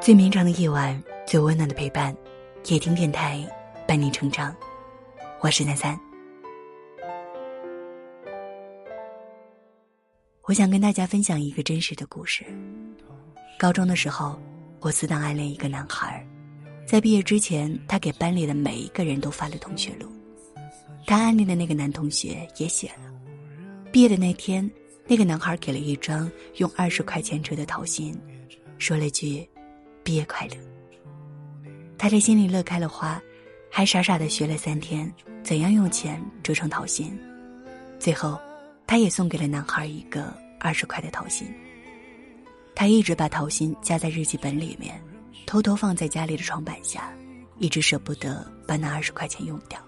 [0.00, 2.14] 最绵长的夜晚，最温暖的陪伴，
[2.66, 3.44] 夜听电台
[3.86, 4.54] 伴你成长。
[5.40, 5.98] 我是三三。
[10.42, 12.44] 我想跟大家分享一个真实的故事。
[13.58, 14.36] 高中的时候，
[14.80, 16.26] 我死党暗恋一个男孩，
[16.84, 20.08] 在毕业之前，他给班里的每一个人都发了同学录。
[21.06, 23.12] 他暗恋的那个男同学也写了。
[23.92, 24.68] 毕业的那天，
[25.06, 28.18] 那个男孩给了一张用二十块钱折的桃心，
[28.78, 29.48] 说了句。
[30.04, 30.56] 毕业快乐。
[31.96, 33.22] 他在心里乐开了花，
[33.70, 35.08] 还傻傻的学了三天
[35.44, 37.16] 怎样用钱折成桃心。
[38.00, 38.36] 最后，
[38.84, 41.46] 他也送给了男孩一个二十块的桃心。
[42.74, 45.00] 他一直把桃心夹在日记本里面，
[45.46, 47.16] 偷偷放在家里的床板下，
[47.58, 49.80] 一直舍不得把那二十块钱用掉。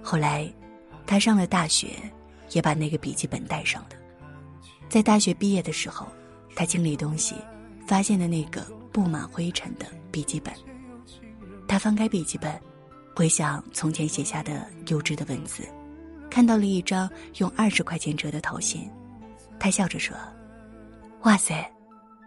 [0.00, 0.48] 后来，
[1.08, 1.88] 他上了大学，
[2.52, 3.97] 也把那个笔记本带上了。
[4.88, 6.06] 在大学毕业的时候，
[6.54, 7.34] 他清理东西，
[7.86, 8.66] 发现了那个。
[8.90, 10.52] 布满灰尘的笔记本，
[11.68, 12.58] 他翻开笔记本，
[13.14, 15.62] 回想从前写下的幼稚的文字，
[16.28, 18.90] 看到了一张用二十块钱折的桃心，
[19.60, 20.16] 他笑着说
[21.22, 21.70] ：“哇塞，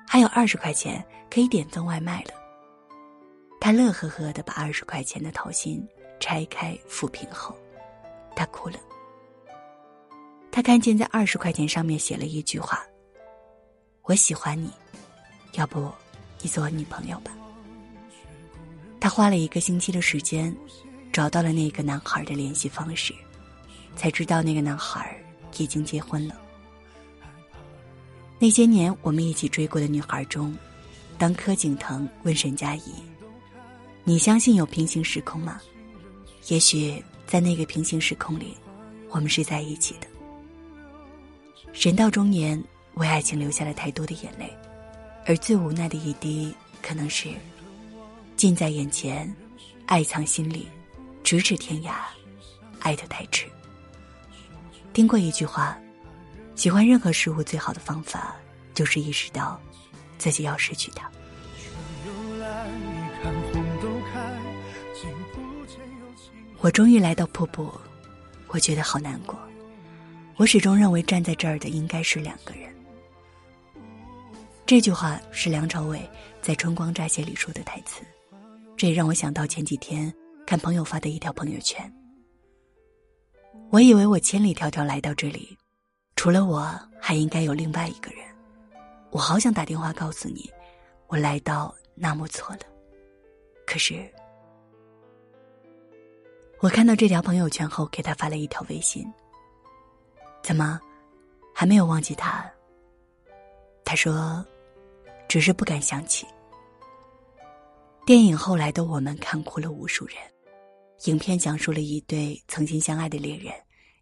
[0.08, 2.32] 还有二十块钱可以点份外卖了。”
[3.60, 5.86] 他乐呵呵的把二十块钱的桃心
[6.22, 7.54] 拆开抚平后，
[8.34, 8.76] 他哭了。
[10.52, 12.84] 他看见在二十块钱上面写了一句话
[14.04, 14.70] ：“我喜欢你，
[15.54, 15.92] 要不？”
[16.44, 17.32] 你做我女朋友吧。
[19.00, 20.56] 他花了一个星期的时间，
[21.14, 23.14] 找到了那个男孩的联系方式，
[23.96, 25.16] 才知道那个男孩
[25.58, 26.36] 已经结婚了。
[28.40, 30.58] 那些年我们一起追过的女孩中，
[31.20, 32.92] 当柯景腾问沈佳宜
[34.04, 35.62] ：“你相信有平行时空吗？”
[36.50, 38.58] 也许在那个平行时空里，
[39.12, 40.08] 我们是在一起的。
[41.74, 42.62] 人到中年，
[42.96, 44.52] 为爱情流下了太多的眼泪。
[45.26, 47.30] 而最无奈的一滴，可能是
[48.36, 49.34] 近在眼前，
[49.86, 50.68] 爱藏心里，
[51.24, 51.94] 咫尺天涯，
[52.80, 53.46] 爱得太迟。
[54.94, 55.78] 听过一句话，
[56.56, 58.36] 喜欢任何事物最好的方法，
[58.74, 59.62] 就是意识到
[60.18, 61.10] 自己要失去它。
[66.60, 67.72] 我终于来到瀑布，
[68.48, 69.40] 我觉得好难过。
[70.42, 72.74] 我始终认为站在这儿的应该是两个人。
[74.66, 76.02] 这句话是梁朝伟
[76.42, 78.02] 在《春光乍泄》里说的台词，
[78.76, 80.12] 这也让我想到前几天
[80.44, 81.80] 看朋友发的一条朋友圈。
[83.70, 85.56] 我以为我千里迢迢来到这里，
[86.16, 88.26] 除了我还应该有另外一个人。
[89.12, 90.50] 我好想打电话告诉你，
[91.06, 92.62] 我来到纳木错了。
[93.68, 94.12] 可是，
[96.62, 99.06] 我看到这条朋友圈后，给他发了一条微信。
[100.42, 100.80] 怎么，
[101.54, 102.50] 还没有忘记他？
[103.84, 104.46] 他说。
[105.28, 106.28] 只是不敢想起。
[108.06, 110.18] 电影后来的我们看哭了无数人。
[111.06, 113.54] 影片讲述了一对曾经相爱的恋人，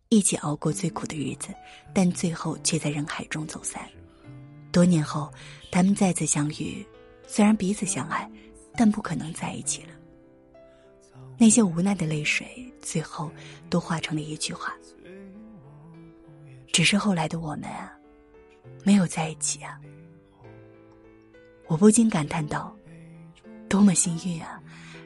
[0.09, 1.49] 一起熬过最苦的日子，
[1.93, 3.87] 但最后却在人海中走散。
[4.71, 5.31] 多年后，
[5.71, 6.83] 他们再次相遇，
[7.27, 8.27] 虽然彼此相爱，
[8.75, 9.89] 但不可能在一起了。
[11.37, 13.29] 那些无奈的泪水，最后
[13.69, 14.75] 都化成了一句话：
[16.71, 17.91] 只是后来的我们啊，
[18.83, 19.79] 没有在一起啊。
[21.67, 22.75] 我不禁感叹道
[23.69, 24.61] ：“多么幸运啊！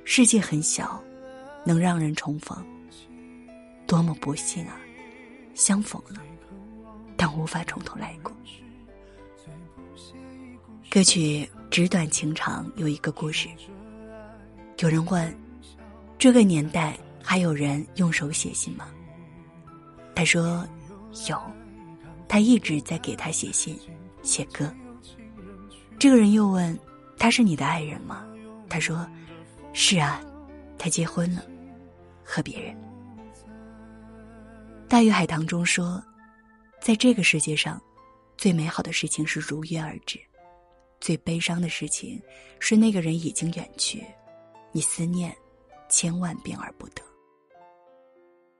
[0.06, 1.04] 世界很小，
[1.66, 2.66] 能让人重逢。
[3.86, 4.78] 多么不幸啊！
[5.56, 6.22] 相逢了，
[7.18, 8.32] 但无法从头来过。”
[10.90, 13.50] 歌曲《纸短情长》有一个故事。
[14.80, 15.36] 有人问
[16.20, 18.88] ：“这个年代还有人用手写信吗？”
[20.16, 20.68] 他说
[21.30, 21.42] ：“有，
[22.28, 23.78] 他一直在给他写信、
[24.22, 24.74] 写歌。”
[26.00, 26.78] 这个人又问
[27.18, 28.26] ：“他是你的爱人吗？”
[28.70, 29.08] 他说
[29.74, 30.22] ：“是啊，
[30.78, 31.44] 他结婚了，
[32.24, 32.76] 和别人。”
[34.90, 36.04] 大鱼海棠中说
[36.82, 37.82] ：“在这个世界上，
[38.38, 40.20] 最美好的事情是如约而至，
[41.00, 42.22] 最悲伤的事情
[42.60, 44.04] 是那个人已经远去，
[44.72, 45.36] 你思念
[45.90, 47.02] 千万遍而不得。”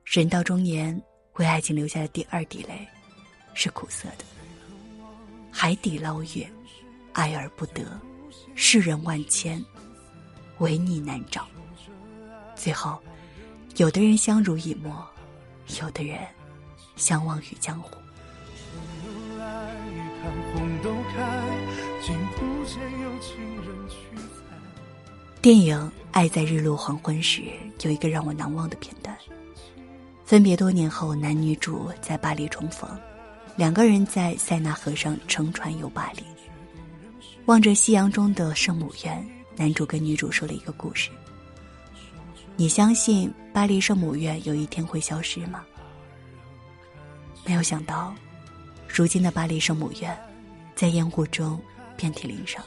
[0.06, 1.00] 人到中年，
[1.36, 2.88] 为爱情留下的第二滴泪，
[3.54, 4.26] 是苦涩的。
[5.52, 6.48] 海底捞月。
[7.16, 7.86] 爱而不得，
[8.56, 9.64] 世人万千，
[10.58, 11.46] 唯你难找。
[12.56, 13.00] 最后，
[13.76, 14.92] 有的人相濡以沫，
[15.80, 16.18] 有的人
[16.96, 17.96] 相忘于江湖。
[25.40, 25.78] 电影
[26.12, 27.42] 《爱在日落黄昏时》
[27.86, 29.16] 有一个让我难忘的片段，
[30.26, 32.90] 分别多年后，男女主在巴黎重逢，
[33.56, 36.24] 两个人在塞纳河上乘船游巴黎。
[37.46, 39.26] 望着夕阳中的圣母院，
[39.58, 41.10] 男主跟女主说了一个故事
[42.56, 45.64] ：“你相信巴黎圣母院有一天会消失吗？”
[47.46, 48.16] 没有想到，
[48.88, 50.18] 如今的巴黎圣母院，
[50.74, 51.60] 在烟雾中
[51.98, 52.64] 遍体鳞伤。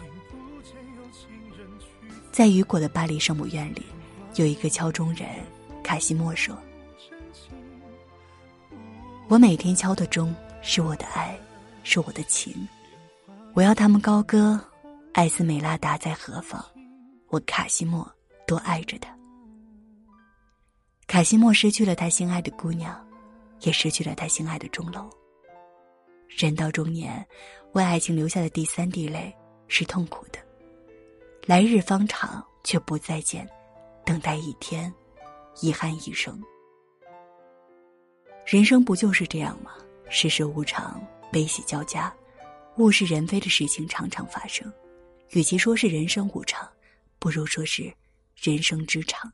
[2.30, 3.82] 在雨果的巴黎圣母院里，
[4.34, 5.26] 有一个敲钟人，
[5.82, 6.54] 卡西莫说
[9.28, 10.32] ：“我每天敲的钟
[10.62, 11.36] 是我的爱，
[11.82, 12.66] 是我的情。
[13.54, 14.58] 我要他们高歌，
[15.14, 16.64] 艾斯美拉达在何方？
[17.30, 18.08] 我卡西莫
[18.46, 19.12] 多爱着他。
[21.08, 23.04] 卡西莫失去了他心爱的姑娘，
[23.62, 25.10] 也失去了他心爱的钟楼。
[26.28, 27.26] 人到中年，
[27.72, 29.34] 为爱情留下的第三滴泪
[29.66, 30.38] 是痛苦的。”
[31.46, 33.48] 来日方长，却不再见，
[34.04, 34.92] 等待一天，
[35.60, 36.40] 遗憾一生。
[38.46, 39.72] 人生不就是这样吗？
[40.08, 42.14] 世事无常，悲喜交加，
[42.76, 44.72] 物是人非的事情常常发生。
[45.30, 46.68] 与其说是人生无常，
[47.18, 47.92] 不如说是
[48.36, 49.32] 人生之常。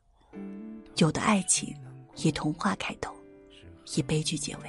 [0.97, 1.75] 有的爱情
[2.15, 3.15] 以童话开头，
[3.95, 4.63] 以悲剧结尾；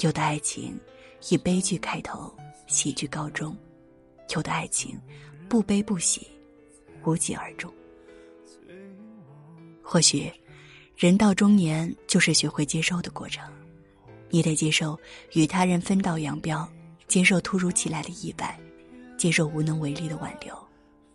[0.00, 0.78] 有的爱情
[1.30, 2.30] 以悲剧开头，
[2.66, 3.56] 喜剧告终；
[4.34, 5.00] 有的爱情。
[5.48, 6.28] 不悲不喜，
[7.06, 7.72] 无疾而终。
[9.82, 10.30] 或许，
[10.98, 13.48] 人到中年就是学会接受的过程。
[14.30, 14.98] 你得接受
[15.32, 16.68] 与他人分道扬镳，
[17.06, 18.58] 接受突如其来的意外，
[19.16, 20.52] 接受无能为力的挽留，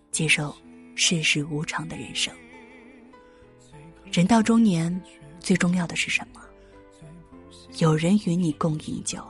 [0.10, 0.56] 接受
[0.96, 2.34] 世事无常的人生。
[4.10, 5.02] 人到中年，
[5.42, 6.40] 最重要的是什么？
[7.80, 9.22] 有人与你共饮酒，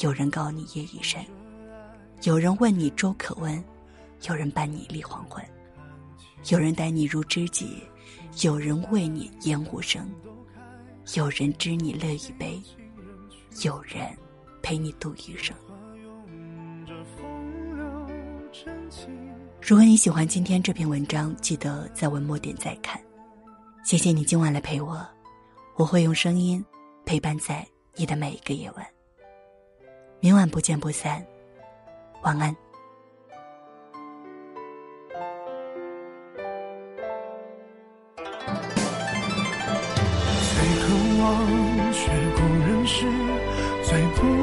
[0.00, 1.24] 有人告你夜已深，
[2.24, 3.64] 有人问你粥可温。
[4.28, 5.42] 有人伴你立黄昏，
[6.46, 7.82] 有人待你如知己，
[8.42, 10.08] 有人为你烟无声，
[11.14, 12.62] 有人知你乐与悲，
[13.64, 14.06] 有人
[14.62, 15.54] 陪你度余生。
[19.60, 23.00] 如果你喜欢今天这篇文章，记得在文末点再看。
[23.84, 25.06] 谢谢你今晚来陪我，
[25.76, 26.64] 我会用声音
[27.04, 28.86] 陪伴在你的每一个夜晚。
[30.20, 31.24] 明晚不见不散，
[32.22, 32.54] 晚安。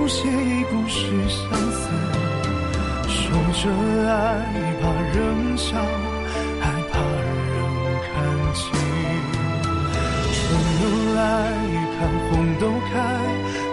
[0.06, 1.90] 最不屑一故事相思。
[3.08, 3.18] 守
[3.54, 3.70] 着
[4.08, 4.14] 爱，
[4.80, 4.84] 怕
[5.18, 5.76] 人笑，
[6.62, 7.58] 还怕人
[8.06, 8.14] 看
[8.54, 8.62] 清。
[10.32, 10.40] 春
[10.84, 10.84] 又
[11.16, 11.20] 来，
[11.98, 12.00] 看
[12.30, 12.30] 红
[12.60, 12.94] 豆开，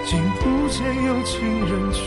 [0.07, 1.37] 竟不见有情
[1.67, 2.01] 人去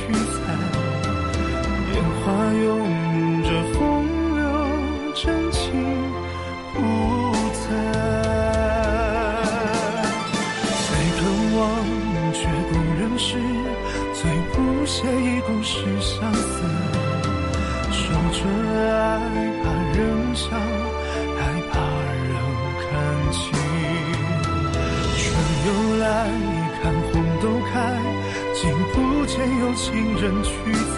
[20.36, 21.40] 笑，害
[21.72, 21.80] 怕
[22.28, 22.36] 人
[22.82, 22.86] 看
[23.32, 23.42] 清。
[25.18, 25.24] 春
[25.66, 25.68] 又
[25.98, 26.06] 来，
[26.84, 27.74] 看红豆开，
[28.54, 28.62] 竟
[28.94, 29.86] 不见有情
[30.22, 30.94] 人去采。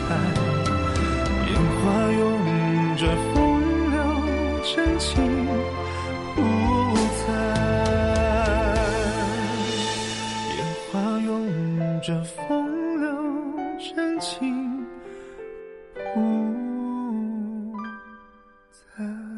[1.48, 2.22] 烟花拥
[2.98, 3.02] 着
[3.34, 3.36] 风
[3.92, 3.96] 流，
[4.64, 5.16] 真情。
[18.98, 19.37] her.